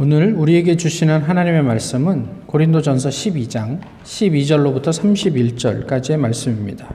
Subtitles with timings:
[0.00, 6.88] 오늘 우리에게 주시는 하나님의 말씀은 고린도전서 12장 12절로부터 31절까지의 말씀입니다.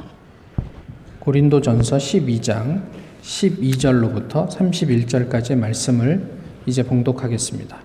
[1.19, 2.83] 고린도전서 12장
[3.21, 6.23] 12절로부터 31절까지의 말씀을
[6.65, 7.77] 이제 봉독하겠습니다.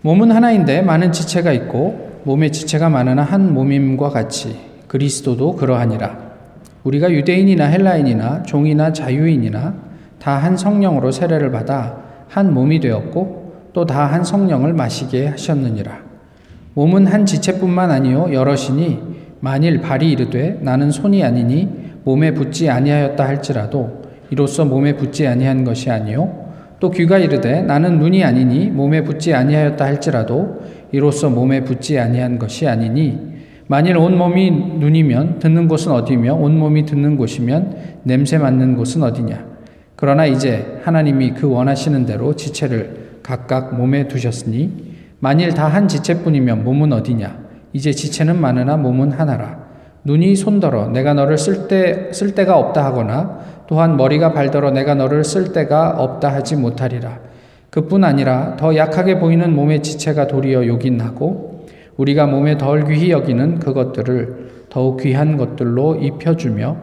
[0.00, 4.58] 몸은 하나인데 많은 지체가 있고 몸의 지체가 많으나 한 몸임과 같이
[4.88, 6.32] 그리스도도 그러하니라.
[6.82, 9.74] 우리가 유대인이나 헬라인이나 종이나 자유인이나
[10.18, 13.45] 다 한 성령으로 세례를 받아 한 몸이 되었고
[13.76, 15.98] 또 다 한 성령을 마시게 하셨느니라.
[16.72, 19.00] 몸은 한 지체뿐만 아니요 여럿이니
[19.40, 21.68] 만일 발이 이르되 나는 손이 아니니
[22.04, 26.46] 몸에 붙지 아니하였다 할지라도 이로써 몸에 붙지 아니한 것이 아니요
[26.80, 32.66] 또 귀가 이르되 나는 눈이 아니니 몸에 붙지 아니하였다 할지라도 이로써 몸에 붙지 아니한 것이
[32.66, 33.18] 아니니
[33.66, 39.44] 만일 온 몸이 눈이면 듣는 곳은 어디며 온 몸이 듣는 곳이면 냄새 맡는 곳은 어디냐
[39.96, 46.92] 그러나 이제 하나님이 그 원하시는 대로 지체를 각각 몸에 두셨으니 만일 다 한 지체뿐이면 몸은
[46.92, 47.38] 어디냐?
[47.72, 49.66] 이제 지체는 많으나 몸은 하나라.
[50.04, 55.24] 눈이 손더러 내가 너를 쓸 때, 쓸 데가 없다 하거나 또한 머리가 발더러 내가 너를
[55.24, 57.18] 쓸 데가 없다 하지 못하리라.
[57.70, 64.66] 그뿐 아니라 더 약하게 보이는 몸의 지체가 도리어 요긴하고 우리가 몸에 덜 귀히 여기는 그것들을
[64.70, 66.76] 더욱 귀한 것들로 입혀주며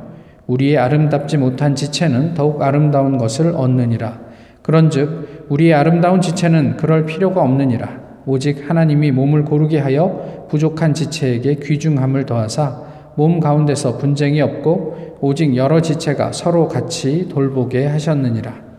[0.48, 4.20] 우리의 아름답지 못한 지체는 더욱 아름다운 것을 얻느니라.
[4.62, 8.04] 그런즉 우리의 아름다운 지체는 그럴 필요가 없느니라.
[8.26, 12.82] 오직 하나님이 몸을 고르게 하여 부족한 지체에게 귀중함을 더하사
[13.16, 18.74] 몸 가운데서 분쟁이 없고 오직 여러 지체가 서로 같이 돌보게 하셨느니라.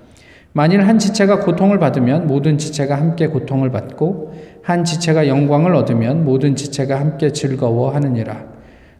[0.52, 6.54] 만일 한 지체가 고통을 받으면 모든 지체가 함께 고통을 받고 한 지체가 영광을 얻으면 모든
[6.54, 8.44] 지체가 함께 즐거워하느니라.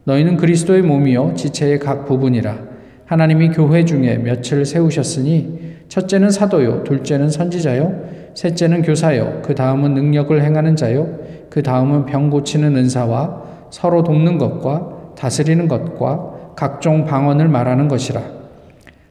[0.05, 2.59] 너희는 그리스도의 몸이요 지체의 각 부분이라.
[3.07, 5.64] 하나님이 교회 중에 며칠 세우셨으니
[5.95, 7.93] 첫째는 사도요, 둘째는 선지자요,
[8.35, 11.07] 셋째는 교사요, 그 다음은 능력을 행하는 자요,
[11.49, 18.21] 그 다음은 병 고치는 은사와 서로 돕는 것과 다스리는 것과 각종 방언을 말하는 것이라.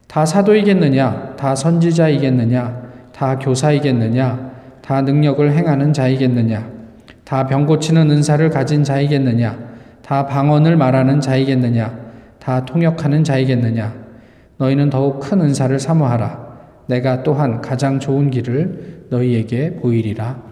[0.08, 1.36] 다 사도이겠느냐?
[1.38, 2.82] 다 선지자이겠느냐?
[3.14, 4.50] 다 교사이겠느냐?
[4.82, 6.68] 다 능력을 행하는 자이겠느냐?
[7.24, 9.58] 다 병 고치는 은사를 가진 자이겠느냐?
[10.02, 11.98] 다 방언을 말하는 자이겠느냐?
[12.38, 13.94] 다 통역하는 자이겠느냐?
[14.58, 16.43] 너희는 더욱 큰 은사를 사모하라.
[16.86, 20.42] 내가 또한 가장 좋은 길을 너희에게 보이리라.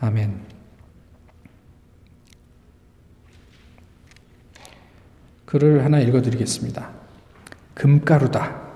[0.00, 0.46] 아멘.
[5.46, 6.90] 글을 하나 읽어드리겠습니다.
[7.74, 8.66] 금가루다.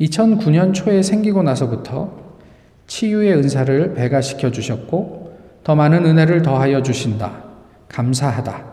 [0.00, 2.28] 2009년 초에 생기고 나서부터
[2.86, 7.44] 치유의 은사를 배가시켜 주셨고 더 많은 은혜를 더하여 주신다.
[7.88, 8.64] 감사하다.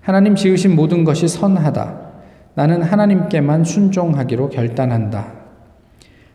[0.00, 2.12] 하나님 지으신 모든 것이 선하다.
[2.54, 5.41] 나는 하나님께만 순종하기로 결단한다.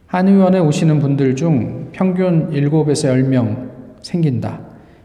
[0.07, 3.69] 한의원에 오시는 분들 중 평균 7에서 10명
[4.01, 4.61] 생긴다.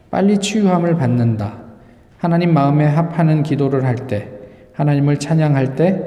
[0.09, 1.57] 빨리 치유함을 받는다.
[2.17, 4.29] 하나님 마음에 합하는 기도를 할 때,
[4.71, 6.01] 하나님을 찬양할 때,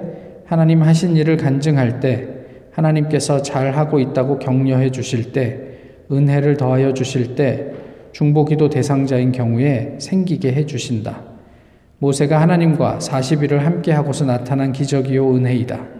[0.46, 2.26] 하나님 하신 일을 간증할 때,
[2.72, 5.60] 하나님께서 잘 하고 있다고 격려해 주실 때,
[6.10, 7.72] 은혜를 더하여 주실 때,
[8.12, 11.20] 중보기도 대상자인 경우에 생기게 해 주신다.
[11.98, 15.95] 모세가 하나님과 40일을 함께 하고서 나타난 기적이요 은혜이다.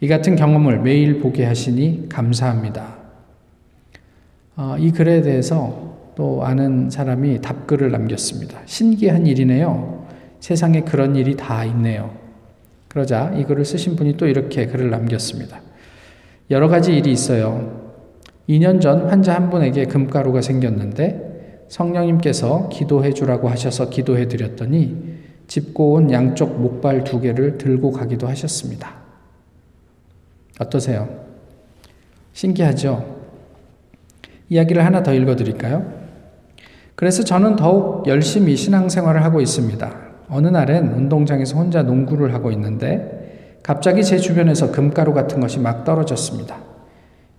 [0.00, 2.96] 이 같은 경험을 매일 보게 하시니 감사합니다.
[4.56, 8.60] 어, 이 글에 대해서 또 아는 사람이 답글을 남겼습니다.
[8.64, 10.06] 신기한 일이네요.
[10.40, 12.14] 세상에 그런 일이 다 있네요.
[12.88, 15.60] 그러자 이 글을 쓰신 분이 또 이렇게 글을 남겼습니다.
[16.50, 17.92] 여러 가지 일이 있어요.
[18.48, 24.96] 2년 전 환자 한 분에게 금가루가 생겼는데 성령님께서 기도해 주라고 하셔서 기도해 드렸더니
[25.46, 28.99] 짚고 온 양쪽 목발 두 개를 들고 가기도 하셨습니다.
[30.60, 31.08] 어떠세요?
[32.32, 33.18] 신기하죠?
[34.48, 36.00] 이야기를 하나 더 읽어 드릴까요?
[36.94, 39.90] 그래서 저는 더욱 열심히 신앙생활을 하고 있습니다.
[40.28, 46.58] 어느 날엔 운동장에서 혼자 농구를 하고 있는데 갑자기 제 주변에서 금가루 같은 것이 막 떨어졌습니다.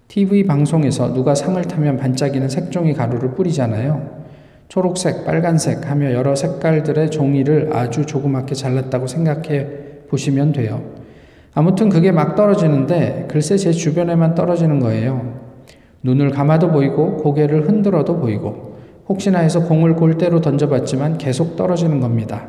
[0.07, 4.21] TV 방송에서 누가 상을 타면 반짝이는 색종이 가루를 뿌리잖아요.
[4.67, 9.67] 초록색, 빨간색 하며 여러 색깔들의 종이를 아주 조그맣게 잘랐다고 생각해
[10.09, 11.00] 보시면 돼요.
[11.53, 15.39] 아무튼 그게 막 떨어지는데 글쎄 제 주변에만 떨어지는 거예요.
[16.03, 18.77] 눈을 감아도 보이고 고개를 흔들어도 보이고
[19.07, 22.47] 혹시나 해서 공을 골대로 던져봤지만 계속 떨어지는 겁니다.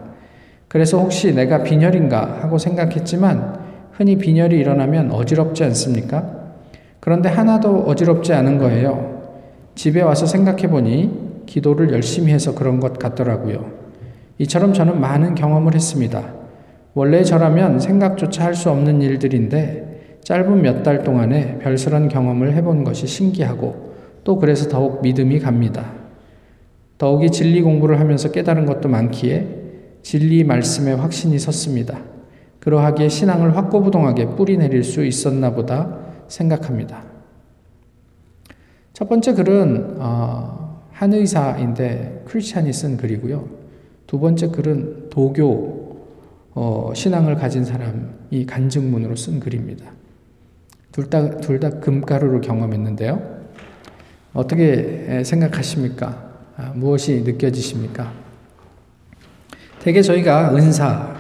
[0.68, 3.60] 그래서 혹시 내가 빈혈인가 하고 생각했지만
[3.92, 6.24] 흔히 빈혈이 일어나면 어지럽지 않습니까?
[7.00, 9.20] 그런데 하나도 어지럽지 않은 거예요.
[9.74, 13.66] 집에 와서 생각해 보니 기도를 열심히 해서 그런 것 같더라고요.
[14.38, 16.41] 이처럼 저는 많은 경험을 했습니다.
[16.94, 23.06] 원래 저라면 생각조차 할 수 없는 일들인데 짧은 몇 달 동안에 별스런 경험을 해본 것이
[23.06, 23.92] 신기하고
[24.24, 25.92] 또 그래서 더욱 믿음이 갑니다.
[26.98, 29.48] 더욱이 진리 공부를 하면서 깨달은 것도 많기에
[30.02, 31.98] 진리 말씀에 확신이 섰습니다.
[32.60, 35.98] 그러하기에 신앙을 확고부동하게 뿌리 내릴 수 있었나 보다
[36.28, 37.02] 생각합니다.
[38.92, 43.48] 첫 번째 글은 어, 한 의사인데 크리스찬이 쓴 글이고요.
[44.06, 45.81] 두 번째 글은 도교
[46.54, 49.90] 어, 신앙을 가진 사람이 간증문으로 쓴 글입니다.
[50.92, 53.40] 둘 다 둘 다 금가루를 경험했는데요.
[54.34, 56.32] 어떻게 생각하십니까?
[56.56, 58.12] 아, 무엇이 느껴지십니까?
[59.80, 61.14] 대개 저희가 은사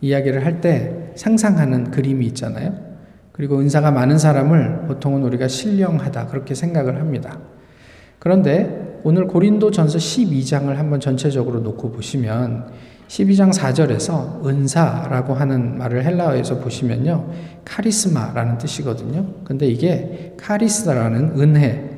[0.00, 2.74] 이야기를 할 때 상상하는 그림이 있잖아요.
[3.32, 7.38] 그리고 은사가 많은 사람을 보통은 우리가 신령하다 그렇게 생각을 합니다.
[8.18, 12.70] 그런데 오늘 고린도 전서 12장을 한번 전체적으로 놓고 보시면
[13.08, 17.30] 12장 4절에서 은사라고 하는 말을 헬라어에서 보시면요.
[17.64, 19.26] 카리스마라는 뜻이거든요.
[19.44, 21.90] 근데 이게 카리스라는 은혜,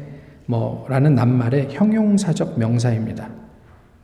[0.47, 3.29] 뭐 라는 낱말의 형용사적 명사입니다.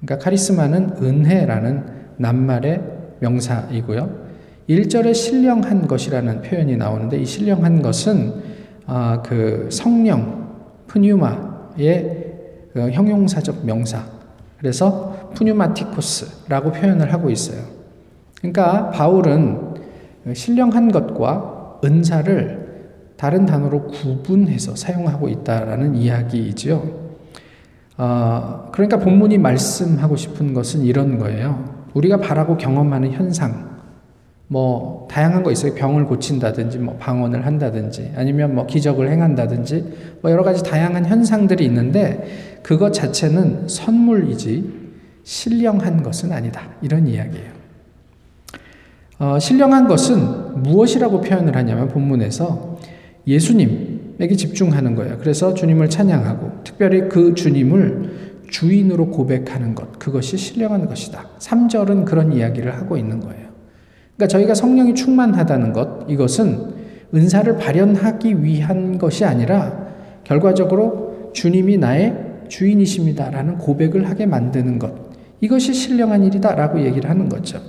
[0.00, 1.84] 그러니까 카리스마는 은혜라는
[2.16, 2.82] 낱말의
[3.20, 4.24] 명사이고요.
[4.68, 8.54] 1절에 신령한 것이라는 표현이 나오는데 이 신령한 것은
[8.86, 10.54] 아, 그 성령
[10.86, 12.24] 푸뉴마의
[12.72, 14.04] 그 형용사적 명사.
[14.58, 17.62] 그래서 푸뉴마티코스라고 표현을 하고 있어요.
[18.38, 19.74] 그러니까 바울은
[20.32, 22.64] 신령한 것과 은사를
[23.16, 27.04] 다른 단어로 구분해서 사용하고 있다라는 이야기이지요.
[27.96, 31.86] 어, 그러니까 본문이 말씀하고 싶은 것은 이런 거예요.
[31.94, 33.74] 우리가 바라고 경험하는 현상,
[34.48, 35.74] 뭐 다양한 거 있어요.
[35.74, 42.60] 병을 고친다든지, 뭐 방언을 한다든지, 아니면 뭐 기적을 행한다든지, 뭐 여러 가지 다양한 현상들이 있는데
[42.62, 44.83] 그것 자체는 선물이지
[45.24, 46.68] 신령한 것은 아니다.
[46.82, 47.64] 이런 이야기예요.
[49.18, 52.78] 어, 신령한 것은 무엇이라고 표현을 하냐면 본문에서
[53.26, 55.18] 예수님에게 집중하는 거예요.
[55.18, 61.26] 그래서 주님을 찬양하고 특별히 그 주님을 주인으로 고백하는 것, 그것이 신령한 것이다.
[61.38, 63.48] 3절은 그런 이야기를 하고 있는 거예요.
[64.16, 66.74] 그러니까 저희가 성령이 충만하다는 것, 이것은
[67.14, 69.88] 은사를 발현하기 위한 것이 아니라
[70.24, 72.14] 결과적으로 주님이 나의
[72.48, 75.03] 주인이십니다라는 고백을 하게 만드는 것.
[75.40, 77.60] 이것이 신령한 일이다 라고 얘기를 하는 거죠.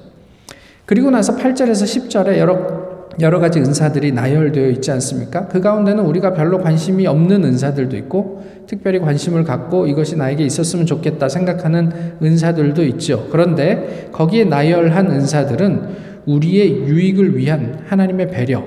[0.86, 2.86] 그리고 나서 8절에서 10절에 여러
[3.22, 5.48] 여러 가지 은사들이 나열되어 있지 않습니까?
[5.48, 11.30] 그 가운데는 우리가 별로 관심이 없는 은사들도 있고, 특별히 관심을 갖고 이것이 나에게 있었으면 좋겠다
[11.30, 11.92] 생각하는
[12.22, 13.28] 은사들도 있죠.
[13.32, 18.64] 그런데 거기에 나열한 은사들은 우리의 유익을 위한 하나님의 배려,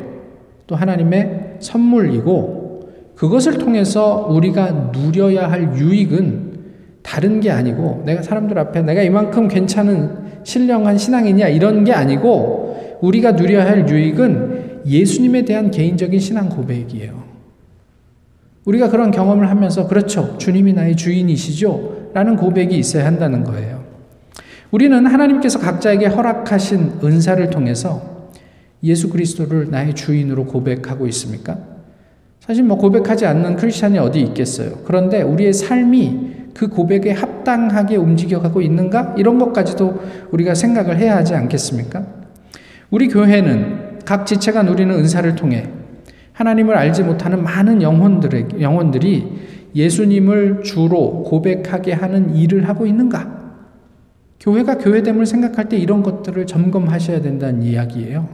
[0.67, 6.48] 또 하나님의 선물이고, 그것을 통해서 우리가 누려야 할 유익은
[7.03, 13.33] 다른 게 아니고, 내가 사람들 앞에 내가 이만큼 괜찮은 신령한 신앙이냐, 이런 게 아니고, 우리가
[13.33, 17.23] 누려야 할 유익은 예수님에 대한 개인적인 신앙 고백이에요.
[18.65, 20.37] 우리가 그런 경험을 하면서 그렇죠.
[20.39, 22.11] 주님이 나의 주인이시죠.
[22.13, 23.85] 라는 고백이 있어야 한다는 거예요.
[24.71, 28.29] 우리는 하나님께서 각자에게 허락하신 은사를 통해서
[28.83, 31.59] 예수 그리스도를 나의 주인으로 고백하고 있습니까?
[32.41, 34.81] 사실 뭐 고백하지 않는 크리스찬이 어디 있겠어요.
[34.85, 39.15] 그런데 우리의 삶이 그 고백에 합당하게 움직여가고 있는가?
[39.17, 40.01] 이런 것까지도
[40.33, 42.05] 우리가 생각을 해야 하지 않겠습니까?
[42.91, 45.69] 우리 교회는 각 지체가 누리는 은사를 통해
[46.33, 49.33] 하나님을 알지 못하는 많은 영혼들의, 영혼들이
[49.77, 53.39] 예수님을 주로 고백하게 하는 일을 하고 있는가?
[54.41, 58.29] 교회가 교회됨을 생각할 때 이런 것들을 점검하셔야 된다는 이야기예요.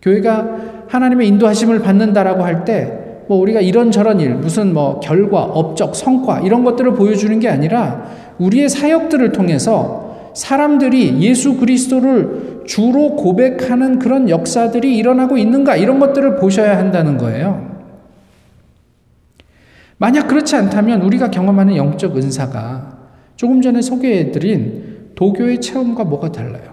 [0.00, 6.40] 교회가 하나님의 인도하심을 받는다라고 할 때, 뭐 우리가 이런저런 일, 무슨 뭐 결과, 업적, 성과,
[6.40, 8.06] 이런 것들을 보여주는 게 아니라
[8.38, 16.78] 우리의 사역들을 통해서 사람들이 예수 그리스도를 주로 고백하는 그런 역사들이 일어나고 있는가 이런 것들을 보셔야
[16.78, 17.70] 한다는 거예요.
[19.98, 22.98] 만약 그렇지 않다면 우리가 경험하는 영적 은사가
[23.36, 26.72] 조금 전에 소개해드린 도교의 체험과 뭐가 달라요?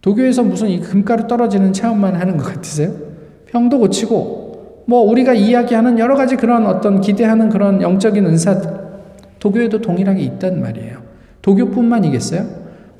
[0.00, 2.92] 도교에서 무슨 이 금가루 떨어지는 체험만 하는 것 같으세요?
[3.46, 4.43] 병도 고치고
[4.86, 8.70] 뭐 우리가 이야기하는 여러 가지 그런 어떤 기대하는 그런 영적인 은사들
[9.38, 10.98] 도교에도 동일하게 있단 말이에요.
[11.42, 12.46] 도교뿐만이겠어요?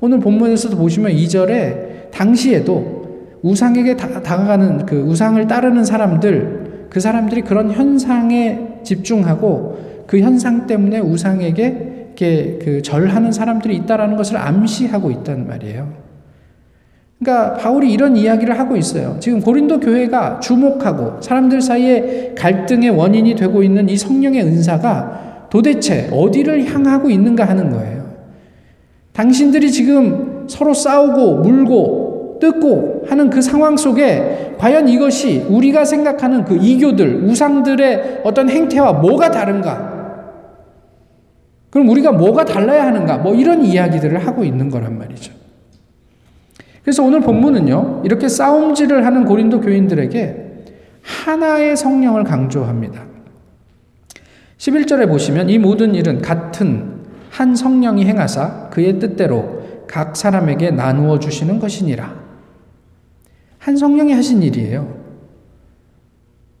[0.01, 3.05] 오늘 본문에서도 보시면 2절에 당시에도
[3.41, 12.05] 우상에게 다, 가가는그 우상을 따르는 사람들, 그 사람들이 그런 현상에 집중하고 그 현상 때문에 우상에게
[12.15, 16.04] 이렇게 그 절하는 사람들이 있다라는 것을 암시하고 있단 말이에요.
[17.19, 19.17] 그러니까 바울이 이런 이야기를 하고 있어요.
[19.19, 26.65] 지금 고린도 교회가 주목하고 사람들 사이에 갈등의 원인이 되고 있는 이 성령의 은사가 도대체 어디를
[26.65, 28.05] 향하고 있는가 하는 거예요.
[29.13, 36.57] 당신들이 지금 서로 싸우고 물고 뜯고 하는 그 상황 속에 과연 이것이 우리가 생각하는 그
[36.57, 39.95] 이교들, 우상들의 어떤 행태와 뭐가 다른가?
[41.69, 43.17] 그럼 우리가 뭐가 달라야 하는가?
[43.17, 45.44] 뭐 이런 이야기들을 하고 있는 거란 말이죠.
[46.85, 50.65] 그래서 오늘 본문은요, 이렇게 싸움질을 하는 고린도 교인들에게
[51.01, 53.03] 하나의 성령을 강조합니다.
[54.59, 56.99] 11절에 보시면 이 모든 일은 같은
[57.31, 62.23] 한 성령이 행하사 그의 뜻대로 각 사람에게 나누어 주시는 것이니라.
[63.57, 64.95] 한 성령이 하신 일이에요.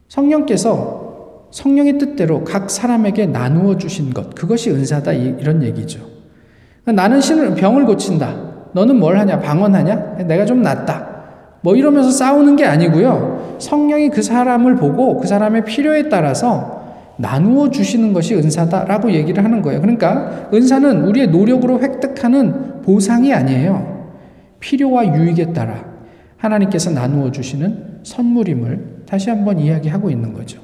[0.07, 6.03] 성령께서 성령의 뜻대로 각 사람에게 나누어 주신 것, 그것이 은사다, 이런 얘기죠.
[6.83, 8.44] 나는 신을, 병을 고친다.
[8.75, 9.39] 너는 뭘 하냐?
[9.39, 10.25] 방언하냐?
[10.27, 11.07] 내가 좀 낫다.
[11.61, 13.55] 뭐 이러면서 싸우는 게 아니고요.
[13.57, 16.83] 성령이 그 사람을 보고 그 사람의 필요에 따라서
[17.17, 19.79] 나누어 주시는 것이 은사다라고 얘기를 하는 거예요.
[19.79, 24.11] 그러니까 은사는 우리의 노력으로 획득하는 보상이 아니에요.
[24.59, 25.85] 필요와 유익에 따라
[26.35, 30.59] 하나님께서 나누어 주시는 선물임을 다시 한번 이야기하고 있는 거죠.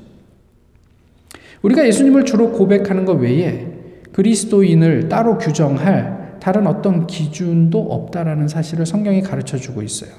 [1.62, 3.68] 우리가 예수님을 주로 고백하는 것 외에
[4.12, 10.12] 그리스도인을 따로 규정할 다른 어떤 기준도 없다라는 사실을 성경이 가르쳐 주고 있어요.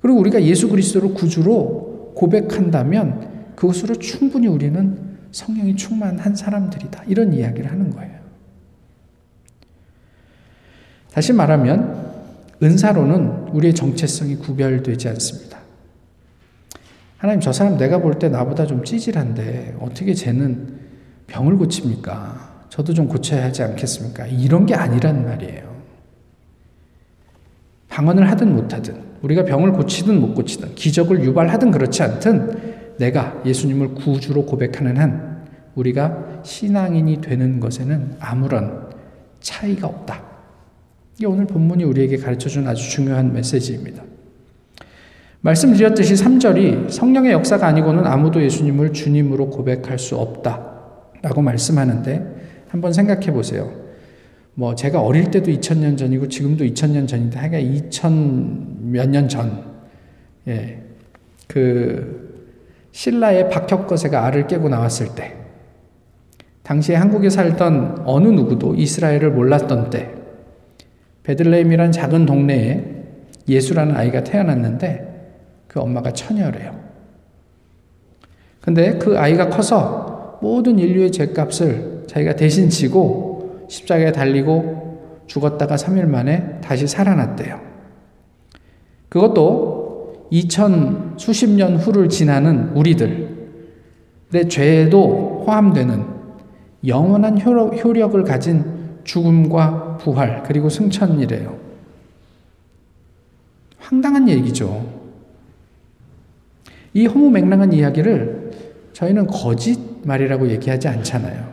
[0.00, 4.96] 그리고 우리가 예수 그리스도를 구주로 고백한다면 그것으로 충분히 우리는
[5.32, 7.04] 성령이 충만한 사람들이다.
[7.08, 8.12] 이런 이야기를 하는 거예요.
[11.12, 12.12] 다시 말하면
[12.62, 15.58] 은사로는 우리의 정체성이 구별되지 않습니다.
[17.18, 20.78] 하나님 저 사람 내가 볼 때 나보다 좀 찌질한데 어떻게 쟤는
[21.26, 22.51] 병을 고칩니까?
[22.72, 24.26] 저도 좀 고쳐야 하지 않겠습니까?
[24.28, 25.70] 이런 게 아니란 말이에요.
[27.90, 34.46] 방언을 하든 못하든 우리가 병을 고치든 못 고치든 기적을 유발하든 그렇지 않든 내가 예수님을 구주로
[34.46, 35.42] 고백하는 한
[35.74, 38.88] 우리가 신앙인이 되는 것에는 아무런
[39.40, 40.22] 차이가 없다.
[41.18, 44.02] 이게 오늘 본문이 우리에게 가르쳐 준 아주 중요한 메시지입니다.
[45.42, 50.70] 말씀드렸듯이 3절이 성령의 역사가 아니고는 아무도 예수님을 주님으로 고백할 수 없다.
[51.20, 52.41] 라고 말씀하는데
[52.72, 53.70] 한번 생각해 보세요.
[54.54, 59.62] 뭐 제가 어릴 때도 2000년 전이고 지금도 2000년 전인데 하여간 2000 몇 년 전.
[60.48, 60.78] 예.
[61.46, 62.48] 그
[62.92, 65.34] 신라의 박혁거세가 알을 깨고 나왔을 때,
[66.62, 70.10] 당시에 한국에 살던 어느 누구도 이스라엘을 몰랐던 때,
[71.24, 73.04] 베들레헴이란 작은 동네에
[73.48, 75.34] 예수라는 아이가 태어났는데
[75.68, 76.80] 그 엄마가 처녀래요.
[78.62, 86.60] 근데 그 아이가 커서 모든 인류의 죄값을 자기가 대신 지고 십자가에 달리고 죽었다가 3일 만에
[86.60, 87.60] 다시 살아났대요.
[89.08, 93.28] 그것도 2000 수십 년 후를 지나는 우리들의
[94.48, 96.04] 죄에도 포함되는
[96.86, 98.64] 영원한 효력, 을 가진
[99.04, 101.58] 죽음과 부활 그리고 승천이래요.
[103.78, 104.86] 황당한 얘기죠.
[106.94, 108.52] 이 허무맹랑한 이야기를
[108.92, 111.51] 저희는 거짓말이라고 얘기하지 않잖아요.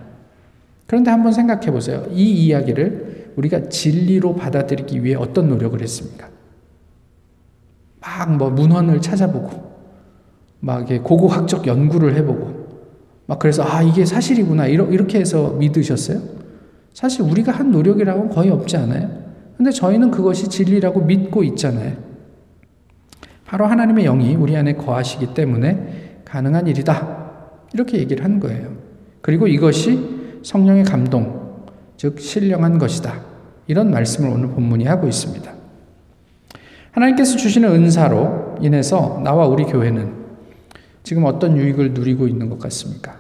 [0.89, 2.03] 그런데 한번 생각해 보세요.
[2.12, 6.27] 이 이야기를 우리가 진리로 받아들이기 위해 어떤 노력을 했습니까?
[8.01, 9.69] 막 뭐 문헌을 찾아보고
[10.60, 12.69] 막 고고학적 연구를 해보고
[13.27, 16.22] 막 그래서 아 이게 사실이구나 이렇게 해서 믿으셨어요?
[16.91, 19.12] 사실 우리가 한 노력이라고는 거의 없지 않아요?
[19.58, 21.98] 근데 저희는 그것이 진리라고 믿고 있잖아요.
[23.46, 27.29] 바로 하나님의 영이 우리 안에 거하시기 때문에 가능한 일이다.
[27.75, 28.75] 이렇게 얘기를 한 거예요.
[29.22, 31.65] 그리고 이것이 성령의 감동,
[31.98, 33.22] 즉 신령한 것이다.
[33.67, 35.51] 이런 말씀을 오늘 본문이 하고 있습니다.
[36.91, 40.13] 하나님께서 주시는 은사로 인해서 나와 우리 교회는
[41.03, 43.15] 지금 어떤 유익을 누리고 있는 것 같습니까?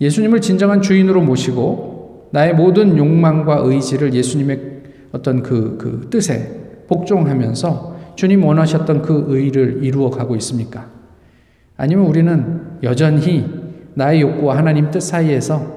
[0.00, 4.60] 예수님을 진정한 주인으로 모시고 나의 모든 욕망과 의지를 예수님의
[5.12, 10.88] 어떤 그, 그 뜻에 복종하면서 주님 원하셨던 그 의를 이루어 가고 있습니까?
[11.76, 13.44] 아니면 우리는 여전히
[13.94, 15.75] 나의 욕구와 하나님 뜻 사이에서 어,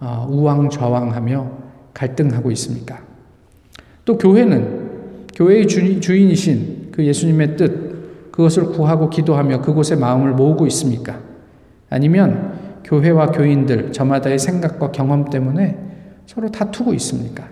[0.00, 1.50] 우왕좌왕하며
[1.94, 3.00] 갈등하고 있습니까?
[4.04, 11.20] 또 교회는 교회의 주인이신 그 예수님의 뜻, 그것을 구하고 기도하며 그곳에 마음을 모으고 있습니까?
[11.88, 15.78] 아니면 교회와 교인들, 저마다의 생각과 경험 때문에
[16.26, 17.48] 서로 다투고 있습니까?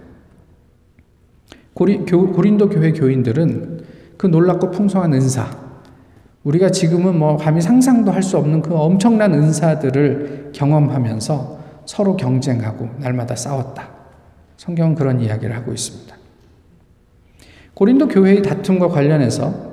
[1.74, 3.80] 고리, 교, 고린도 교회 교인들은
[4.18, 5.46] 그 놀랍고 풍성한 은사,
[6.44, 13.36] 우리가 지금은 뭐 감히 상상도 할 수 없는 그 엄청난 은사들을 경험하면서 서로 경쟁하고 날마다
[13.36, 13.90] 싸웠다.
[14.56, 16.16] 성경은 그런 이야기를 하고 있습니다.
[17.74, 19.72] 고린도 교회의 다툼과 관련해서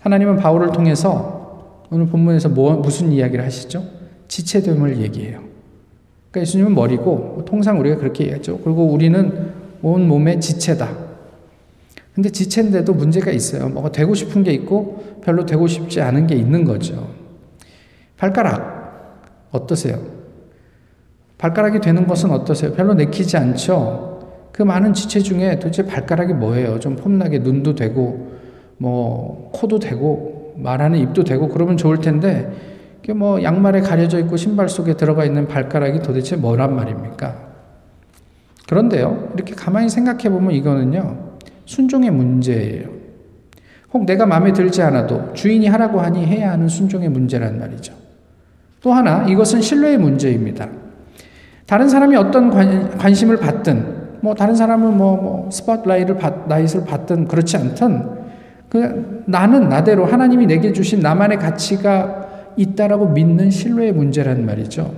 [0.00, 3.84] 하나님은 바울을 통해서 오늘 본문에서 뭐, 무슨 이야기를 하시죠?
[4.28, 5.40] 지체됨을 얘기해요.
[6.30, 8.58] 그러니까 예수님은 머리고 통상 우리가 그렇게 얘기하죠.
[8.58, 9.52] 그리고 우리는
[9.82, 11.04] 온 몸의 지체다.
[12.14, 13.68] 근데 지체인데도 문제가 있어요.
[13.68, 17.12] 뭐가 되고 싶은 게 있고 별로 되고 싶지 않은 게 있는 거죠.
[18.16, 20.13] 발가락 어떠세요?
[21.44, 22.72] 발가락이 되는 것은 어떠세요?
[22.72, 24.48] 별로 내키지 않죠.
[24.50, 26.80] 그 많은 지체 중에 도대체 발가락이 뭐예요?
[26.80, 28.32] 좀 폼나게 눈도 되고
[28.78, 32.50] 뭐 코도 되고 말하는 입도 되고 그러면 좋을 텐데
[33.14, 37.36] 뭐 양말에 가려져 있고 신발 속에 들어가 있는 발가락이 도대체 뭐란 말입니까?
[38.66, 41.34] 그런데요, 이렇게 가만히 생각해 보면 이거는요,
[41.66, 42.88] 순종의 문제예요.
[43.92, 47.92] 혹 내가 마음에 들지 않아도 주인이 하라고 하니 해야 하는 순종의 문제란 말이죠.
[48.80, 50.83] 또 하나, 이것은 신뢰의 문제입니다.
[51.66, 57.26] 다른 사람이 어떤 관, 심을 받든, 뭐 다른 사람은 뭐, 뭐 spotlight를 받, 라이트를 받든
[57.26, 58.24] 그렇지 않든,
[58.68, 64.92] 그 나는 나대로 하나님이 내게 주신 나만의 가치가 있다라고 믿는 신뢰의 문제란 말이죠.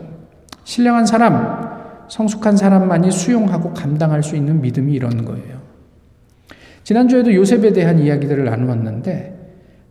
[0.64, 1.76] 신령한 사람,
[2.08, 5.56] 성숙한 사람만이 수용하고 감당할 수 있는 믿음이 이런 거예요.
[6.84, 9.34] 지난주에도 요셉에 대한 이야기들을 나누었는데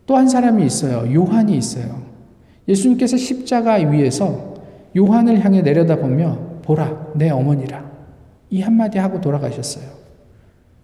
[0.06, 1.12] 또 한 사람이 있어요.
[1.12, 2.02] 요한이 있어요.
[2.68, 4.54] 예수님께서 십자가 위에서
[4.96, 7.84] 요한을 향해 내려다보며 보라, 내 어머니라.
[8.50, 9.84] 이 한마디 하고 돌아가셨어요.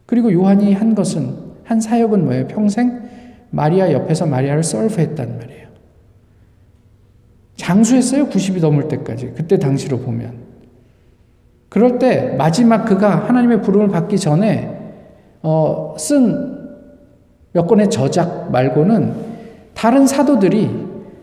[0.07, 1.35] 그리고 요한이 한 것은,
[1.65, 2.47] 한 사역은 뭐예요?
[2.49, 3.03] 평생
[3.51, 5.69] 마리아 옆에서 마리아를 썰프했단 말이에요.
[7.57, 8.29] 장수했어요.
[8.29, 9.33] 90이 넘을 때까지.
[9.37, 10.43] 그때 당시로 보면.
[11.69, 14.79] 그럴 때 마지막 그가 하나님의 부름을 받기 전에
[15.43, 16.53] 어, 쓴
[17.53, 19.15] 몇 권의 저작 말고는
[19.75, 20.71] 다른 사도들이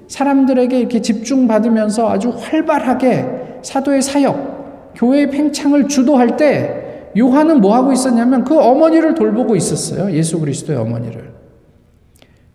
[0.08, 8.44] 사람들에게 이렇게 집중받으면서 아주 활발하게 사도의 사역, 교회의 팽창을 주도할 때 요한은 뭐 하고 있었냐면
[8.44, 10.12] 그 어머니를 돌보고 있었어요.
[10.12, 11.32] 예수 그리스도의 어머니를.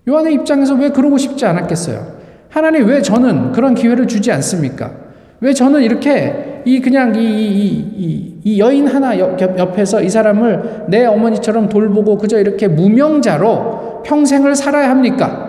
[0.09, 2.15] 요한의 입장에서 왜 그러고 싶지 않았겠어요?
[2.51, 4.93] 하나님 왜 저는 그런 기회를 주지 않습니까?
[5.41, 11.05] 왜 저는 이렇게 이 그냥 이, 이, 이, 이 여인 하나 옆에서 이 사람을 내
[11.05, 15.45] 어머니처럼 돌보고 그저 이렇게 무명자로 평생을 살아야 합니까?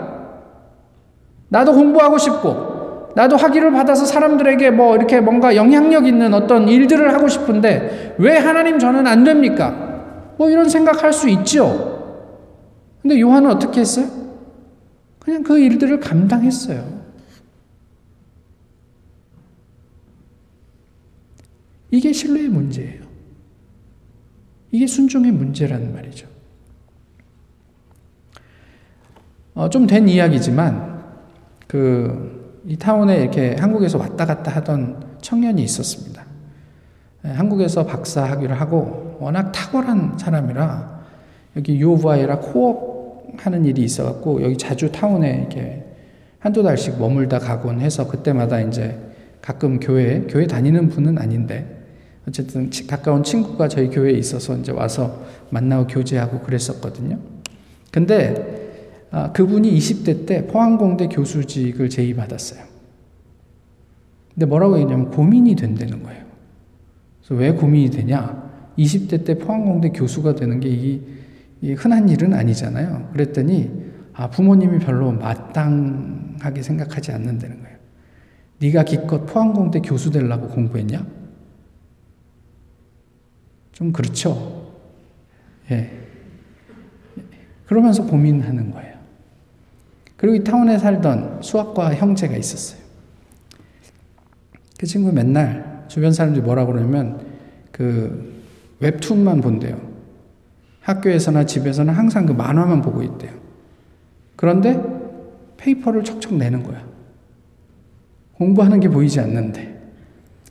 [1.50, 2.75] 나도 공부하고 싶고,
[3.16, 8.78] 나도 학위를 받아서 사람들에게 뭐 이렇게 뭔가 영향력 있는 어떤 일들을 하고 싶은데 왜 하나님
[8.78, 10.34] 저는 안 됩니까?
[10.38, 11.94] 뭐 이런 생각할 수 있죠.
[13.02, 14.08] 근데 요한은 어떻게 했어요?
[15.20, 17.04] 그냥 그 일들을 감당했어요.
[21.92, 23.06] 이게 신뢰의 문제예요.
[24.72, 26.28] 이게 순종의 문제라는 말이죠.
[29.54, 31.02] 어, 좀 된 이야기지만,
[31.68, 32.35] 그,
[32.68, 36.26] 이 타운에 이렇게 한국에서 왔다 갔다 하던 청년이 있었습니다.
[37.26, 41.04] 예, 한국에서 박사 학위를 하고 워낙 탁월한 사람이라
[41.58, 45.84] 여기 유오브아이라 코업 하는 일이 있어갖고 여기 자주 타운에 이렇게
[46.40, 49.00] 한두 달씩 머물다 가곤 해서 그때마다 이제
[49.42, 51.84] 가끔 교회, 교회 다니는 분은 아닌데
[52.28, 57.20] 어쨌든 가까운 친구가 저희 교회에 있어서 이제 와서 만나고 교제하고 그랬었거든요.
[57.92, 58.65] 근데 아,
[59.34, 62.64] 그분이 20대 때 포항공대 교수직을 제의받았어요.
[64.34, 66.26] 근데 뭐라고 했냐면 고민이 된다는 거예요.
[67.20, 68.44] 그래서 왜 고민이 되냐?
[68.78, 73.12] 20대 때 포항공대 교수가 되는 게 이게 흔한 일은 아니잖아요.
[73.14, 77.78] 그랬더니 아, 부모님이 별로 마땅하게 생각하지 않는다는 거예요.
[78.60, 81.06] 네가 기껏 포항공대 교수 되려고 공부했냐?
[83.72, 84.74] 좀 그렇죠.
[85.72, 85.92] 예.
[87.66, 88.85] 그러면서 고민하는 거예요.
[90.18, 92.82] 그리고 이 타운에 살던 수학과 형제가 있었어요.
[94.78, 97.26] 그 친구 맨날 주변 사람들이 뭐라 그러냐면
[97.72, 98.44] 그
[98.80, 99.80] 웹툰만 본대요.
[100.82, 103.32] 학교에서나 집에서나 항상 그 만화만 보고 있대요.
[104.36, 104.82] 그런데
[105.58, 106.86] 페이퍼를 척척 내는 거야.
[108.34, 109.76] 공부하는 게 보이지 않는데.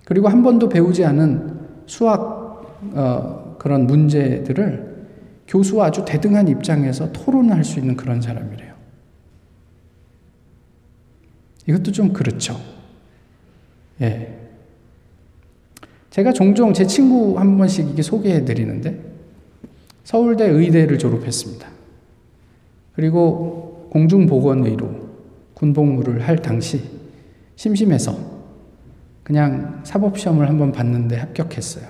[0.04, 2.44] 그리고 한 번도 배우지 않은 수학
[2.94, 4.94] 어, 그런 문제들을
[5.46, 8.73] 교수와 아주 대등한 입장에서 토론할 수 있는 그런 사람이래요.
[11.66, 12.60] 이것도 좀 그렇죠.
[14.00, 14.38] 예.
[16.10, 19.00] 제가 종종 제 친구 한 번씩 이게 소개해 드리는데,
[20.04, 21.66] 서울대 의대를 졸업했습니다.
[22.94, 25.04] 그리고 공중보건의로
[25.54, 26.82] 군복무를 할 당시
[27.56, 28.16] 심심해서
[29.22, 31.88] 그냥 사법시험을 한번 봤는데 합격했어요.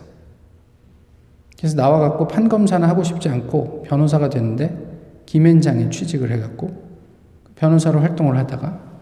[1.59, 6.85] 그래서 나와갖고 판검사는 하고 싶지 않고 변호사가 됐는데 김앤장에 취직을 해갖고
[7.57, 8.94] 변호사로 활동을 하다가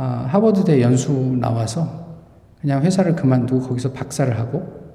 [0.00, 2.06] 아, 하버드대 연수 나와서
[2.60, 4.94] 그냥 회사를 그만두고 거기서 박사를 하고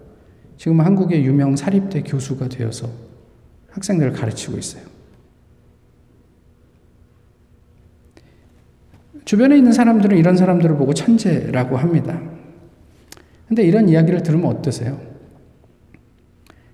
[0.56, 2.88] 지금 한국의 유명 사립대 교수가 되어서
[3.72, 4.84] 학생들을 가르치고 있어요.
[9.26, 12.22] 주변에 있는 사람들은 이런 사람들을 보고 천재라고 합니다.
[13.50, 15.02] 근데 이런 이야기를 들으면 어떠세요?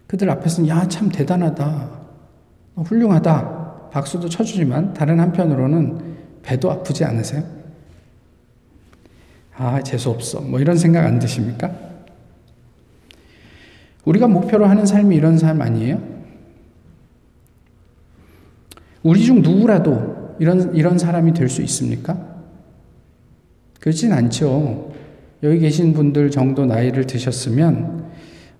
[0.05, 1.89] 그들 앞에서는 야, 참 대단하다.
[2.75, 3.89] 어, 훌륭하다.
[3.89, 7.58] 박수도 쳐주지만 다른 한편으로는 배도 아프지 않으세요?
[9.59, 10.39] 아, 재수없어.
[10.39, 11.69] 뭐 이런 생각 안 드십니까?
[14.05, 16.01] 우리가 목표로 하는 삶이 이런 삶 아니에요?
[19.03, 22.17] 우리 중 누구라도 이런, 이런 사람이 될 수 있습니까?
[23.81, 24.93] 그렇진 않죠.
[25.43, 28.09] 여기 계신 분들 정도 나이를 드셨으면,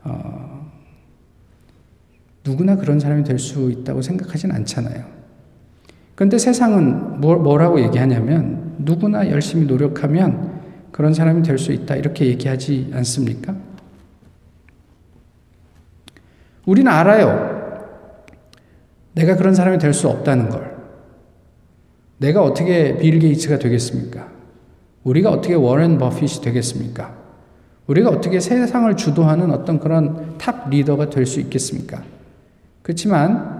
[0.04, 0.70] 어,
[2.44, 5.06] 누구나 그런 사람이 될 수 있다고 생각하진 않잖아요.
[6.16, 10.59] 그런데 세상은 뭐, 라고 얘기하냐면, 누구나 열심히 노력하면
[10.92, 11.96] 그런 사람이 될 수 있다.
[11.96, 13.56] 이렇게 얘기하지 않습니까?
[16.66, 17.58] 우리는 알아요.
[19.14, 20.78] 내가 그런 사람이 될 수 없다는 걸.
[22.18, 24.28] 내가 어떻게 빌 게이츠가 되겠습니까?
[25.04, 27.18] 우리가 어떻게 워렌 버핏이 되겠습니까?
[27.88, 32.04] 우리가 어떻게 세상을 주도하는 어떤 그런 top 리더가 될 수 있겠습니까?
[32.84, 33.58] 그렇지만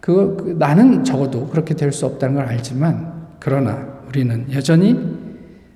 [0.00, 4.98] 그, 그, 나는 적어도 그렇게 될 수 없다는 걸 알지만 그러나 우리는 여전히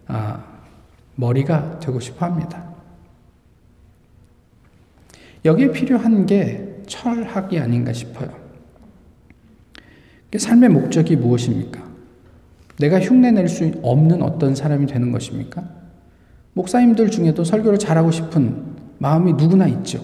[0.06, 0.42] 아,
[1.16, 2.72] 머리가 되고 싶어 합니다.
[5.44, 8.30] 여기에 필요한 게 철학이 아닌가 싶어요.
[10.36, 11.82] 삶의 목적이 무엇입니까?
[12.78, 15.62] 내가 흉내낼 수 없는 어떤 사람이 되는 것입니까?
[16.54, 20.02] 목사님들 중에도 설교를 잘하고 싶은 마음이 누구나 있죠.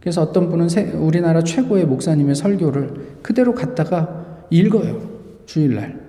[0.00, 5.18] 그래서 어떤 분은 우리나라 최고의 목사님의 설교를 그대로 갖다가 읽어요.
[5.46, 6.00] 주일날.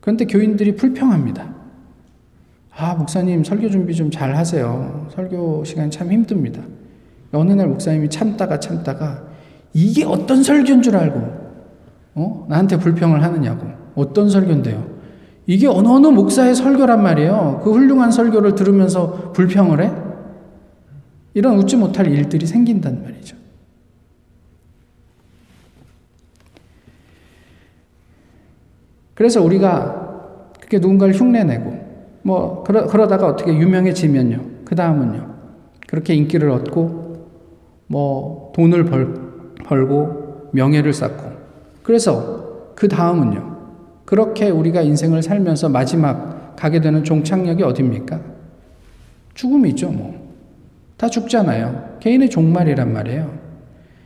[0.00, 1.57] 그런데 교인들이 불평합니다.
[2.78, 5.08] 아, 목사님 설교 준비 좀 잘 하세요.
[5.12, 6.62] 설교 시간이 참 힘듭니다.
[7.32, 9.24] 어느 날 목사님이 참다가 참다가
[9.74, 11.20] 이게 어떤 설교인 줄 알고
[12.14, 12.46] 어?
[12.48, 13.66] 나한테 불평을 하느냐고.
[13.96, 14.96] 어떤 설교인데요?
[15.46, 17.62] 이게 어느 어느 목사의 설교란 말이에요.
[17.64, 19.90] 그 훌륭한 설교를 들으면서 불평을 해?
[21.34, 23.36] 이런 웃지 못할 일들이 생긴단 말이죠.
[29.14, 31.87] 그래서 우리가 그렇게 누군가를 흉내내고
[32.22, 34.40] 뭐 그러, 그러다가 어떻게 유명해지면요.
[34.64, 35.34] 그 다음은요.
[35.86, 37.26] 그렇게 인기를 얻고
[37.86, 39.14] 뭐 돈을 벌,
[39.64, 41.32] 벌고 명예를 쌓고
[41.82, 43.56] 그래서 그 다음은요.
[44.04, 48.20] 그렇게 우리가 인생을 살면서 마지막 가게 되는 종착역이 어딥니까?
[49.34, 50.28] 죽음이죠, 뭐.
[50.96, 51.98] 다 죽잖아요.
[52.00, 53.38] 개인의 종말이란 말이에요.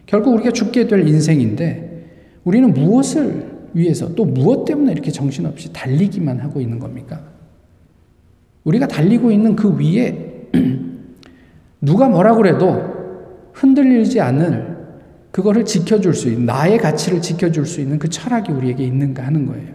[0.07, 6.61] 결국 우리가 죽게 될 인생인데 우리는 무엇을 위해서 또 무엇 때문에 이렇게 정신없이 달리기만 하고
[6.61, 7.21] 있는 겁니까?
[8.65, 10.49] 우리가 달리고 있는 그 위에
[11.81, 12.93] 누가 뭐라 그래도
[13.53, 14.73] 흔들리지 않을
[15.33, 19.75] 그거를 지켜줄 수 있는, 나의 가치를 지켜줄 수 있는 그 철학이 우리에게 있는가 하는 거예요.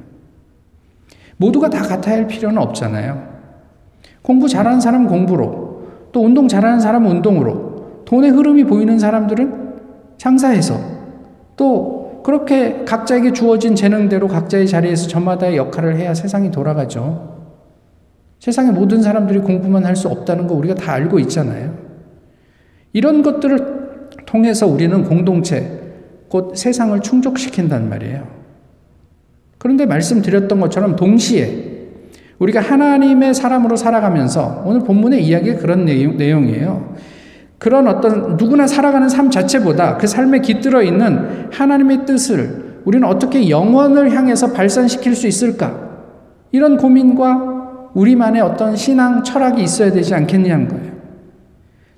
[1.38, 3.38] 모두가 다 같아야 할 필요는 없잖아요.
[4.21, 9.76] 공부 잘하는 사람은 공부로, 또 운동 잘하는 사람은 운동으로, 돈의 흐름이 보이는 사람들은
[10.17, 10.80] 장사해서,
[11.56, 17.37] 또 그렇게 각자에게 주어진 재능대로 각자의 자리에서 저마다의 역할을 해야 세상이 돌아가죠.
[18.39, 21.73] 세상의 모든 사람들이 공부만 할 수 없다는 거 우리가 다 알고 있잖아요.
[22.93, 23.78] 이런 것들을
[24.26, 25.80] 통해서 우리는 공동체,
[26.30, 28.28] 곧 세상을 충족시킨단 말이에요.
[29.58, 31.78] 그런데 말씀드렸던 것처럼 동시에
[32.39, 36.95] 우리가 하나님의 사람으로 살아가면서 오늘 본문의 이야기가 그런 내용, 내용이에요.
[37.58, 44.12] 그런 어떤 누구나 살아가는 삶 자체보다 그 삶에 깃들어 있는 하나님의 뜻을 우리는 어떻게 영원을
[44.12, 45.88] 향해서 발산시킬 수 있을까?
[46.52, 47.57] 이런 고민과
[47.98, 50.94] 우리만의 어떤 신앙 철학이 있어야 되지 않겠냐는 거예요.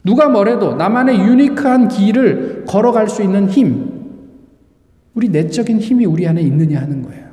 [0.02, 4.00] 누가 뭐래도 나만의 유니크한 길을 걸어갈 수 있는 힘,
[5.14, 7.28] 우리 내적인 힘이 우리 안에 있느냐 하는 거예요.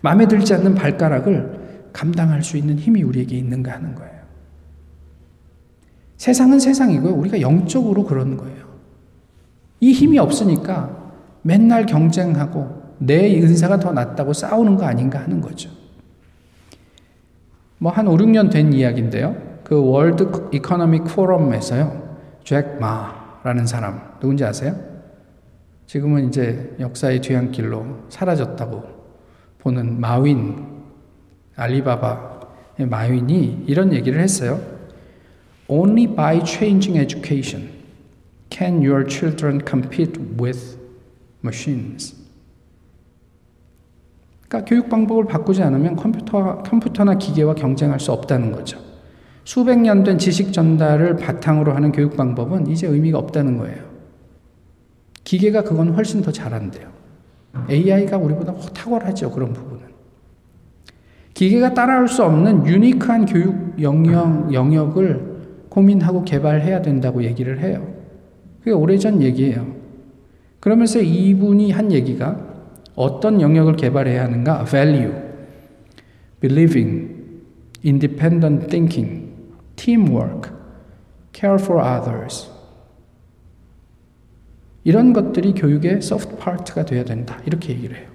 [0.00, 4.16] 마음에 들지 않는 발가락을 감당할 수 있는 힘이 우리에게 있는가 하는 거예요.
[6.16, 7.14] 세상은 세상이고요.
[7.14, 8.66] 우리가 영적으로 그런 거예요.
[9.78, 15.75] 이 힘이 없으니까 맨날 경쟁하고 내 은사가 더 낫다고 싸우는 거 아닌가 하는 거죠.
[17.78, 19.36] 뭐 한 5, 6년 된 이야기인데요.
[19.64, 22.16] 그 World Economic Forum에서요.
[22.44, 24.74] 잭 마라는 사람 누군지 아세요?
[25.86, 28.84] 지금은 이제 역사의 뒤안길로 사라졌다고
[29.58, 30.64] 보는 마윈
[31.56, 34.60] 알리바바의 마윈이 이런 얘기를 했어요.
[35.68, 37.70] Only by changing education
[38.50, 40.78] can your children compete with
[41.42, 42.25] machines.
[44.48, 48.78] 그러니까 교육 방법을 바꾸지 않으면 컴퓨터 컴퓨터나 기계와 경쟁할 수 없다는 거죠.
[49.44, 53.84] 수백 년 된 지식 전달을 바탕으로 하는 교육 방법은 이제 의미가 없다는 거예요.
[55.24, 56.88] 기계가 그건 훨씬 더 잘한대요.
[57.70, 59.86] AI가 우리보다 탁월하죠, 그런 부분은.
[61.34, 65.36] 기계가 따라올 수 없는 유니크한 교육 영역, 영역을
[65.68, 67.86] 고민하고 개발해야 된다고 얘기를 해요.
[68.60, 69.66] 그게 오래전 얘기예요.
[70.60, 72.45] 그러면서 이분이 한 얘기가
[72.96, 74.64] 어떤 영역을 개발해야 하는가?
[74.64, 75.14] value,
[76.40, 77.14] believing,
[77.84, 79.32] independent thinking,
[79.76, 80.50] teamwork,
[81.32, 82.50] care for others.
[84.82, 87.38] 이런 것들이 교육의 soft part가 되어야 된다.
[87.44, 88.08] 이렇게 얘기를 해요.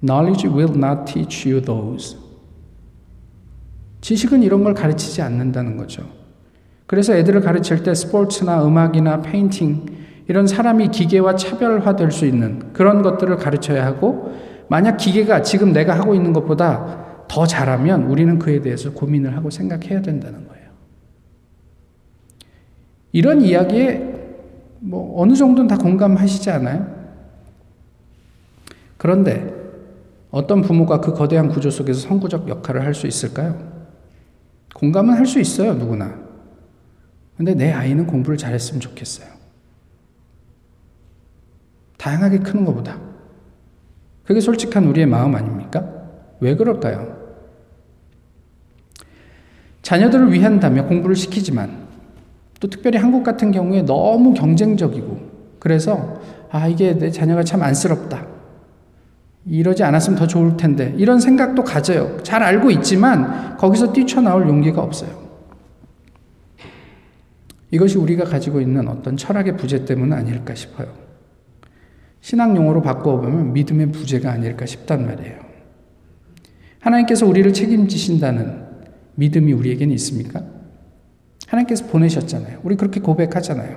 [0.00, 2.16] Knowledge will not teach you those.
[4.00, 6.08] 지식은 이런 걸 가르치지 않는다는 거죠.
[6.86, 13.36] 그래서 애들을 가르칠 때 스포츠나 음악이나 painting 이런 사람이 기계와 차별화될 수 있는 그런 것들을
[13.36, 14.32] 가르쳐야 하고
[14.68, 20.00] 만약 기계가 지금 내가 하고 있는 것보다 더 잘하면 우리는 그에 대해서 고민을 하고 생각해야
[20.02, 20.64] 된다는 거예요.
[23.12, 24.12] 이런 이야기에
[24.80, 26.94] 뭐 어느 정도는 다 공감하시지 않아요?
[28.96, 29.52] 그런데
[30.30, 33.56] 어떤 부모가 그 거대한 구조 속에서 선구적 역할을 할 수 있을까요?
[34.74, 36.18] 공감은 할 수 있어요, 누구나.
[37.36, 39.33] 근데 내 아이는 공부를 잘했으면 좋겠어요.
[42.04, 42.98] 다양하게 크는 것보다.
[44.26, 45.82] 그게 솔직한 우리의 마음 아닙니까?
[46.38, 47.16] 왜 그럴까요?
[49.80, 51.84] 자녀들을 위한다며 공부를 시키지만
[52.60, 55.18] 또 특별히 한국 같은 경우에 너무 경쟁적이고
[55.58, 58.26] 그래서 아 이게 내 자녀가 참 안쓰럽다.
[59.46, 62.18] 이러지 않았으면 더 좋을 텐데 이런 생각도 가져요.
[62.22, 65.24] 잘 알고 있지만 거기서 뛰쳐나올 용기가 없어요.
[67.70, 71.03] 이것이 우리가 가지고 있는 어떤 철학의 부재 때문 아닐까 싶어요.
[72.24, 75.34] 신앙 용어로 바꿔보면 믿음의 부재가 아닐까 싶단 말이에요.
[76.80, 78.62] 하나님께서 우리를 책임지신다는
[79.16, 80.42] 믿음이 우리에게는 있습니까?
[81.46, 82.60] 하나님께서 보내셨잖아요.
[82.62, 83.76] 우리 그렇게 고백하잖아요.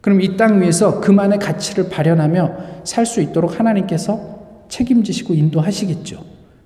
[0.00, 6.24] 그럼 이 땅 위에서 그만의 가치를 발현하며 살 수 있도록 하나님께서 책임지시고 인도하시겠죠.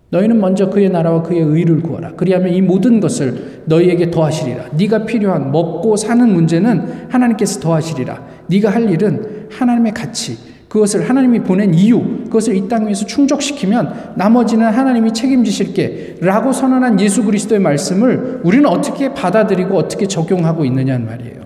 [0.09, 2.13] 너희는 먼저 그의 나라와 그의 의를 구하라.
[2.15, 4.71] 그리하면 이 모든 것을 너희에게 더하시리라.
[4.79, 8.27] 네가 필요한 먹고 사는 문제는 하나님께서 더하시리라.
[8.47, 14.69] 네가 할 일은 하나님의 가치, 그것을 하나님이 보낸 이유, 그것을 이 땅 위에서 충족시키면 나머지는
[14.69, 21.43] 하나님이 책임지실게 라고 선언한 예수 그리스도의 말씀을 우리는 어떻게 받아들이고 어떻게 적용하고 있느냐는 말이에요.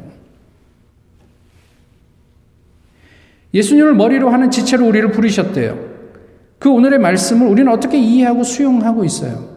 [3.52, 5.76] 예수님을 머리로 하는 지체로 우리를 부르셨대요.
[6.60, 9.56] 그 오늘의 말씀을 우리는 어떻게 이해하고 수용하고 있어요?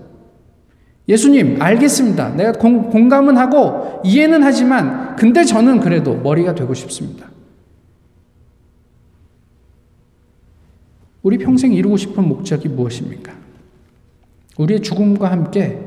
[1.07, 2.29] 예수님, 알겠습니다.
[2.29, 7.29] 내가 공, 공감은 하고 이해는 하지만, 근데 저는 그래도 머리가 되고 싶습니다.
[11.21, 13.33] 우리 평생 이루고 싶은 목적이 무엇입니까?
[14.57, 15.79] 우리의 죽음과 함께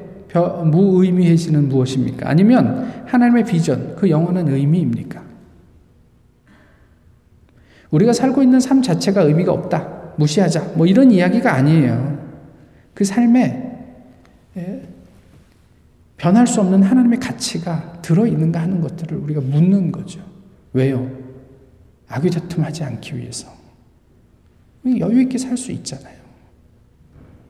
[0.64, 2.29] 무의미해지는 무엇입니까?
[2.29, 5.23] 아니면 하나님의 비전, 그 영원한 의미입니까?
[7.90, 10.14] 우리가 살고 있는 삶 자체가 의미가 없다.
[10.16, 10.73] 무시하자.
[10.77, 12.18] 뭐 이런 이야기가 아니에요.
[12.95, 13.71] 그 삶에
[14.57, 14.83] 예,
[16.16, 20.21] 변할 수 없는 하나님의 가치가 들어있는가 하는 것들을 우리가 묻는 거죠.
[20.73, 21.11] 왜요?
[22.09, 23.62] 악의 다툼하지 않기 위해서.
[24.85, 26.21] 여유 있게 살 수 있잖아요.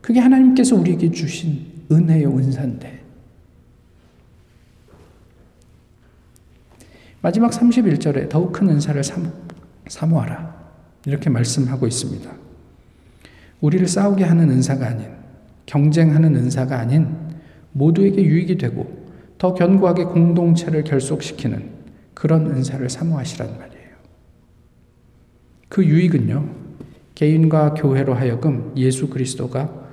[0.01, 3.01] 그게 하나님께서 우리에게 주신 은혜요, 은사인데.
[7.21, 9.01] 마지막 31절에 더욱 큰 은사를
[9.87, 10.63] 사모하라.
[11.05, 12.29] 이렇게 말씀하고 있습니다.
[13.61, 15.07] 우리를 싸우게 하는 은사가 아닌,
[15.65, 17.07] 경쟁하는 은사가 아닌
[17.71, 21.71] 모두에게 유익이 되고 더 견고하게 공동체를 결속시키는
[22.13, 23.89] 그런 은사를 사모하시란 말이에요.
[25.69, 26.62] 그 유익은요,
[27.15, 29.83] 개인과 교회로 하여금 예수 그리스도가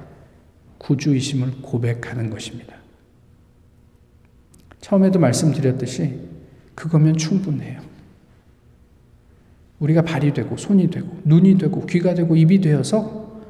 [0.78, 2.76] 구주이심을 고백하는 것입니다.
[4.80, 6.18] 처음에도 말씀드렸듯이
[6.74, 7.80] 그거면 충분해요.
[9.78, 13.42] 우리가 발이 되고 손이 되고 눈이 되고 귀가 되고 입이 되어서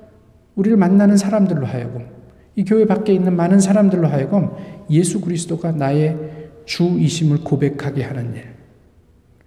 [0.55, 2.07] 우리를 만나는 사람들로 하여금
[2.57, 4.51] 이 교회 밖에 있는 많은 사람들로 하여금
[4.91, 6.17] 예수 그리스도가 나의
[6.67, 8.45] 주이심을 고백하게 하는 일.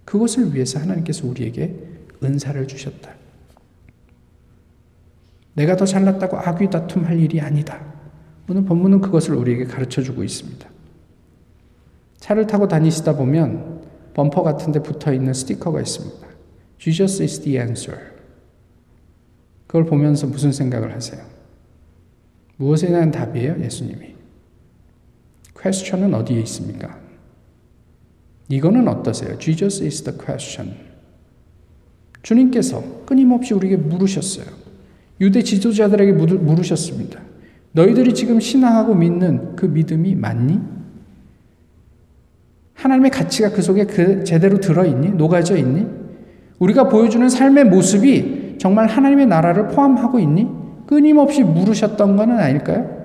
[0.06, 1.76] 그것을 위해서 하나님께서 우리에게
[2.24, 3.23] 은사를 주셨다.
[5.54, 7.94] 내가 더 잘났다고 악의 다툼할 일이 아니다.
[8.50, 10.68] 오늘 본문은 그것을 우리에게 가르쳐 주고 있습니다.
[12.18, 16.28] 차를 타고 다니시다 보면 범퍼 같은 데 붙어 있는 스티커가 있습니다.
[16.78, 18.00] Jesus is the answer.
[19.68, 21.24] 그걸 보면서 무슨 생각을 하세요?
[22.58, 24.16] 무엇에 대한 답이에요, 예수님이?
[25.60, 27.00] 퀘스천은 어디에 있습니까?
[28.50, 29.38] 이거는 어떠세요?
[29.38, 30.78] Jesus is the question.
[32.22, 34.63] 주님께서 끊임없이 우리에게 물으셨어요.
[35.22, 37.20] 유대 지도자들에게 물으셨습니다.
[37.74, 40.60] 너희들이 지금 신앙하고 믿는 그 믿음이 맞니?
[42.74, 45.12] 하나님의 가치가 그 속에 그 제대로 들어있니?
[45.12, 45.88] 녹아져 있니?
[46.60, 50.48] 우리가 보여주는 삶의 모습이 정말 하나님의 나라를 포함하고 있니?
[50.86, 53.02] 끊임없이 물으셨던 것은 아닐까요?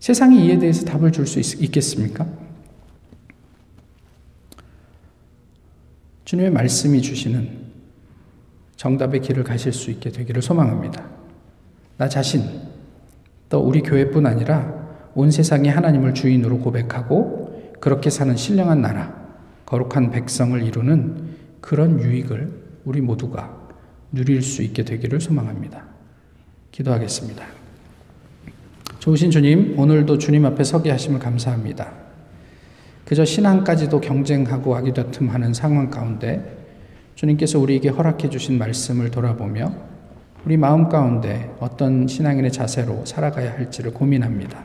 [0.00, 2.26] 세상이 이에 대해서 답을 줄 수 있겠습니까?
[6.24, 7.65] 주님의 말씀이 주시는
[8.76, 11.04] 정답의 길을 가실 수 있게 되기를 소망합니다.
[11.96, 12.42] 나 자신,
[13.48, 19.14] 또 우리 교회뿐 아니라 온 세상이 하나님을 주인으로 고백하고 그렇게 사는 신령한 나라,
[19.64, 22.52] 거룩한 백성을 이루는 그런 유익을
[22.84, 23.68] 우리 모두가
[24.12, 25.84] 누릴 수 있게 되기를 소망합니다.
[26.70, 27.44] 기도하겠습니다.
[28.98, 31.92] 좋으신 주님, 오늘도 주님 앞에 서게 하심을 감사합니다.
[33.04, 36.65] 그저 신앙까지도 경쟁하고 아기다툼하는 상황 가운데
[37.16, 39.72] 주님께서 우리에게 허락해 주신 말씀을 돌아보며
[40.44, 44.64] 우리 마음 가운데 어떤 신앙인의 자세로 살아가야 할지를 고민합니다.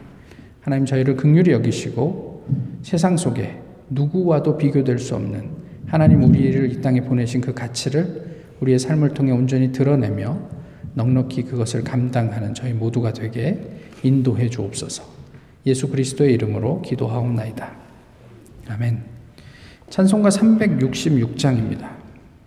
[0.59, 2.45] 하나님 저희를 극률히 여기시고
[2.83, 3.59] 세상 속에
[3.89, 5.49] 누구와도 비교될 수 없는
[5.87, 10.37] 하나님 우리를 이 땅에 보내신 그 가치를 우리의 삶을 통해 온전히 드러내며
[10.93, 13.59] 넉넉히 그것을 감당하는 저희 모두가 되게
[14.03, 15.03] 인도해 주옵소서.
[15.65, 17.71] 예수 그리스도의 이름으로 기도하옵나이다.
[18.67, 19.03] 아멘.
[19.89, 22.00] 찬송가 366장입니다.